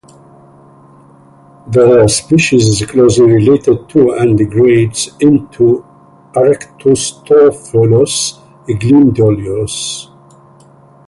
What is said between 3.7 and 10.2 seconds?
to and grades into "Arctostaphylos glandulosa" subsp.